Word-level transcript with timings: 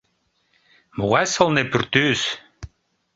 Могай 0.97 1.25
сылне 1.33 1.63
пӱртӱс! 1.71 2.21